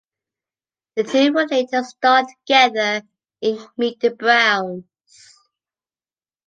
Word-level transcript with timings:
The 0.95 1.03
two 1.03 1.31
would 1.33 1.51
later 1.51 1.83
star 1.83 2.25
together 2.25 3.03
in 3.39 3.59
"Meet 3.77 3.99
the 3.99 4.09
Browns". 4.09 4.85